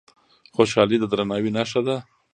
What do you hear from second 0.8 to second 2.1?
د درناوي نښه ده.